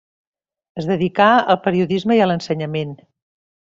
[0.83, 2.97] Es dedicà al periodisme i a l’ensenyament.